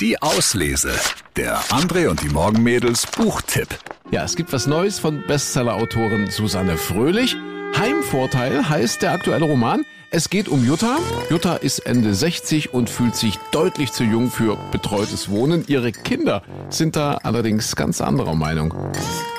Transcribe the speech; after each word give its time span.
Die 0.00 0.22
Auslese. 0.22 0.92
Der 1.36 1.60
André 1.64 2.08
und 2.08 2.22
die 2.22 2.30
Morgenmädels 2.30 3.06
Buchtipp. 3.06 3.68
Ja, 4.10 4.24
es 4.24 4.34
gibt 4.34 4.50
was 4.50 4.66
Neues 4.66 4.98
von 4.98 5.22
Bestseller-Autorin 5.26 6.30
Susanne 6.30 6.78
Fröhlich. 6.78 7.36
Heimvorteil 7.76 8.66
heißt 8.66 9.02
der 9.02 9.12
aktuelle 9.12 9.44
Roman. 9.44 9.84
Es 10.10 10.30
geht 10.30 10.48
um 10.48 10.64
Jutta. 10.64 10.96
Jutta 11.28 11.56
ist 11.56 11.80
Ende 11.80 12.14
60 12.14 12.72
und 12.72 12.88
fühlt 12.88 13.14
sich 13.14 13.36
deutlich 13.52 13.92
zu 13.92 14.04
jung 14.04 14.30
für 14.30 14.56
betreutes 14.72 15.28
Wohnen. 15.28 15.64
Ihre 15.66 15.92
Kinder 15.92 16.44
sind 16.70 16.96
da 16.96 17.16
allerdings 17.16 17.76
ganz 17.76 18.00
anderer 18.00 18.34
Meinung. 18.34 18.72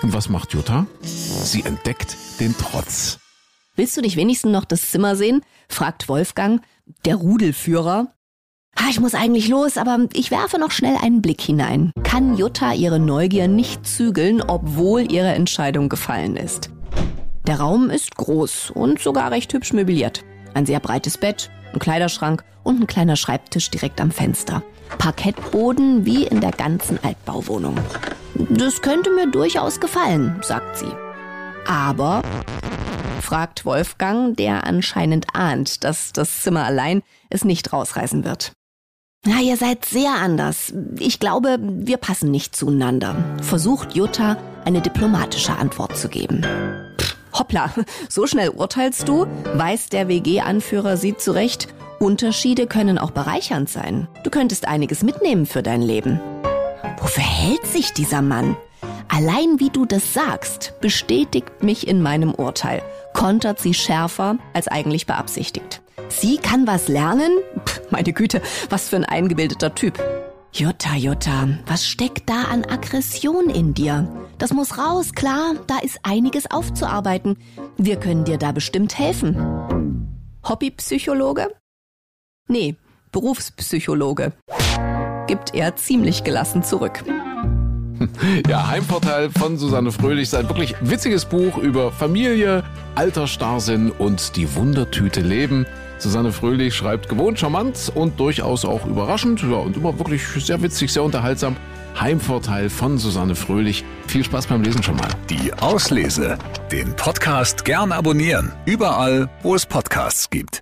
Und 0.00 0.14
was 0.14 0.30
macht 0.30 0.54
Jutta? 0.54 0.86
Sie 1.02 1.64
entdeckt 1.64 2.16
den 2.40 2.56
Trotz. 2.56 3.18
Willst 3.74 3.94
du 3.94 4.00
dich 4.00 4.16
wenigstens 4.16 4.52
noch 4.52 4.64
das 4.64 4.90
Zimmer 4.90 5.16
sehen? 5.16 5.42
fragt 5.68 6.08
Wolfgang, 6.08 6.62
der 7.04 7.16
Rudelführer. 7.16 8.15
Ah, 8.76 8.88
ich 8.90 9.00
muss 9.00 9.14
eigentlich 9.14 9.48
los, 9.48 9.78
aber 9.78 10.06
ich 10.12 10.30
werfe 10.30 10.58
noch 10.58 10.70
schnell 10.70 10.96
einen 11.02 11.22
Blick 11.22 11.40
hinein. 11.40 11.90
Kann 12.04 12.36
Jutta 12.36 12.72
ihre 12.72 13.00
Neugier 13.00 13.48
nicht 13.48 13.86
zügeln, 13.86 14.42
obwohl 14.42 15.10
ihre 15.10 15.34
Entscheidung 15.34 15.88
gefallen 15.88 16.36
ist? 16.36 16.70
Der 17.46 17.58
Raum 17.58 17.90
ist 17.90 18.16
groß 18.16 18.70
und 18.70 19.00
sogar 19.00 19.30
recht 19.30 19.52
hübsch 19.52 19.72
möbliert. 19.72 20.24
Ein 20.54 20.66
sehr 20.66 20.80
breites 20.80 21.18
Bett, 21.18 21.50
ein 21.72 21.78
Kleiderschrank 21.78 22.44
und 22.64 22.80
ein 22.80 22.86
kleiner 22.86 23.16
Schreibtisch 23.16 23.70
direkt 23.70 24.00
am 24.00 24.10
Fenster. 24.10 24.62
Parkettboden 24.98 26.04
wie 26.04 26.24
in 26.24 26.40
der 26.40 26.52
ganzen 26.52 26.98
Altbauwohnung. 27.02 27.76
Das 28.50 28.82
könnte 28.82 29.10
mir 29.10 29.30
durchaus 29.30 29.80
gefallen, 29.80 30.36
sagt 30.42 30.78
sie. 30.78 30.92
Aber, 31.66 32.22
fragt 33.20 33.64
Wolfgang, 33.64 34.36
der 34.36 34.64
anscheinend 34.64 35.26
ahnt, 35.34 35.82
dass 35.82 36.12
das 36.12 36.42
Zimmer 36.42 36.64
allein 36.64 37.02
es 37.30 37.44
nicht 37.44 37.72
rausreißen 37.72 38.24
wird. 38.24 38.52
Na, 39.24 39.40
ihr 39.40 39.56
seid 39.56 39.84
sehr 39.84 40.12
anders. 40.14 40.72
Ich 40.98 41.18
glaube, 41.18 41.58
wir 41.60 41.96
passen 41.96 42.30
nicht 42.30 42.54
zueinander. 42.54 43.16
Versucht 43.42 43.96
Jutta 43.96 44.36
eine 44.64 44.80
diplomatische 44.80 45.56
Antwort 45.56 45.96
zu 45.96 46.08
geben. 46.08 46.42
Pff, 47.00 47.16
hoppla, 47.32 47.70
so 48.08 48.26
schnell 48.26 48.50
urteilst 48.50 49.08
du? 49.08 49.26
Weiß 49.54 49.88
der 49.88 50.06
WG-Anführer 50.08 50.96
sie 50.96 51.16
zurecht? 51.16 51.68
Unterschiede 51.98 52.66
können 52.66 52.98
auch 52.98 53.10
bereichernd 53.10 53.68
sein. 53.68 54.06
Du 54.22 54.30
könntest 54.30 54.68
einiges 54.68 55.02
mitnehmen 55.02 55.46
für 55.46 55.62
dein 55.62 55.82
Leben. 55.82 56.20
Wofür 57.00 57.24
hält 57.24 57.66
sich 57.66 57.92
dieser 57.92 58.22
Mann? 58.22 58.56
Allein 59.08 59.58
wie 59.58 59.70
du 59.70 59.86
das 59.86 60.12
sagst, 60.14 60.74
bestätigt 60.80 61.62
mich 61.62 61.88
in 61.88 62.02
meinem 62.02 62.34
Urteil, 62.34 62.82
kontert 63.12 63.58
sie 63.60 63.72
schärfer 63.74 64.36
als 64.52 64.68
eigentlich 64.68 65.06
beabsichtigt. 65.06 65.80
Sie 66.08 66.36
kann 66.36 66.66
was 66.66 66.88
lernen? 66.88 67.30
Meine 67.96 68.12
Güte, 68.12 68.42
was 68.68 68.90
für 68.90 68.96
ein 68.96 69.06
eingebildeter 69.06 69.74
Typ. 69.74 69.98
Jutta, 70.52 70.96
Jutta, 70.96 71.48
was 71.64 71.86
steckt 71.86 72.28
da 72.28 72.42
an 72.42 72.66
Aggression 72.66 73.48
in 73.48 73.72
dir? 73.72 74.06
Das 74.36 74.52
muss 74.52 74.76
raus, 74.76 75.14
klar, 75.14 75.54
da 75.66 75.78
ist 75.78 76.00
einiges 76.02 76.50
aufzuarbeiten. 76.50 77.38
Wir 77.78 77.96
können 77.96 78.24
dir 78.24 78.36
da 78.36 78.52
bestimmt 78.52 78.98
helfen. 78.98 79.38
Hobbypsychologe? 80.46 81.54
Nee, 82.48 82.76
Berufspsychologe. 83.12 84.34
Gibt 85.26 85.54
er 85.54 85.76
ziemlich 85.76 86.22
gelassen 86.22 86.62
zurück. 86.62 87.02
Ja, 88.48 88.68
Heimvorteil 88.68 89.30
von 89.30 89.56
Susanne 89.56 89.92
Fröhlich 89.92 90.24
ist 90.24 90.34
ein 90.34 90.48
wirklich 90.48 90.74
witziges 90.80 91.24
Buch 91.24 91.58
über 91.58 91.92
Familie, 91.92 92.62
Altersstarrsinn 92.94 93.90
und 93.90 94.36
die 94.36 94.54
Wundertüte 94.54 95.20
Leben. 95.20 95.66
Susanne 95.98 96.32
Fröhlich 96.32 96.74
schreibt 96.74 97.08
gewohnt 97.08 97.38
charmant 97.38 97.90
und 97.94 98.20
durchaus 98.20 98.64
auch 98.64 98.86
überraschend 98.86 99.42
ja, 99.42 99.56
und 99.56 99.76
immer 99.76 99.98
wirklich 99.98 100.26
sehr 100.26 100.60
witzig, 100.62 100.92
sehr 100.92 101.02
unterhaltsam. 101.02 101.56
Heimvorteil 101.98 102.68
von 102.68 102.98
Susanne 102.98 103.34
Fröhlich. 103.34 103.84
Viel 104.06 104.24
Spaß 104.24 104.46
beim 104.46 104.62
Lesen 104.62 104.82
schon 104.82 104.96
mal. 104.96 105.08
Die 105.30 105.52
Auslese. 105.54 106.36
Den 106.70 106.94
Podcast 106.94 107.64
gern 107.64 107.92
abonnieren. 107.92 108.52
Überall, 108.66 109.30
wo 109.42 109.54
es 109.54 109.64
Podcasts 109.64 110.28
gibt. 110.28 110.60